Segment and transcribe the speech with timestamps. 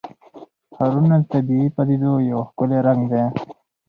[0.75, 3.23] ښارونه د طبیعي پدیدو یو ښکلی رنګ دی.